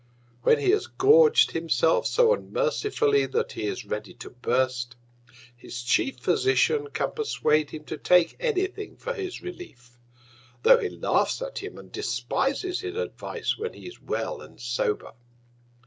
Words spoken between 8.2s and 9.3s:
any Thing for